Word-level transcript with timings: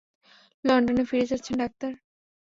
লন্ডনে 0.63 1.03
ফিরে 1.09 1.25
যাচ্ছেন, 1.31 1.55
ডাক্তার? 1.57 1.91